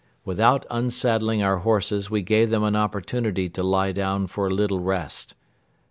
Without 0.25 0.65
unsaddling 0.71 1.43
our 1.43 1.59
horses, 1.59 2.09
we 2.09 2.23
gave 2.23 2.49
them 2.49 2.63
an 2.63 2.75
opportunity 2.75 3.47
to 3.49 3.61
lie 3.61 3.91
down 3.91 4.25
for 4.25 4.47
a 4.47 4.49
little 4.49 4.79
rest. 4.79 5.35